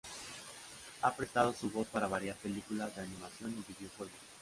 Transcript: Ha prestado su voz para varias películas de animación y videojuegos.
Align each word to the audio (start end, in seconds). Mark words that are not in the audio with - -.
Ha 1.03 1.15
prestado 1.15 1.53
su 1.53 1.69
voz 1.69 1.85
para 1.89 2.07
varias 2.07 2.35
películas 2.37 2.95
de 2.95 3.03
animación 3.03 3.51
y 3.51 3.71
videojuegos. 3.71 4.15